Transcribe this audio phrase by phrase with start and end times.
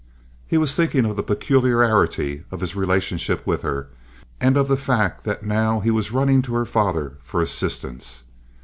[0.47, 3.87] He was thinking of the peculiarity of his relationship with her,
[4.39, 8.23] and of the fact that now he was running to her father for assistance.